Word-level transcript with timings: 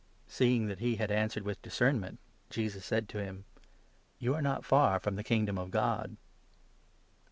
'"Seeing 0.27 0.65
that 0.65 0.79
he 0.79 0.95
had 0.95 1.11
answered 1.11 1.43
with 1.43 1.61
discernment, 1.61 2.17
Jesus 2.49 2.83
said 2.83 3.07
to 3.09 3.19
34 3.19 3.29
him:" 3.29 3.45
You 4.17 4.33
are 4.33 4.41
not 4.41 4.65
far 4.65 4.99
from 4.99 5.15
the 5.15 5.23
Kingdom 5.23 5.59
of 5.59 5.69
God." 5.69 6.17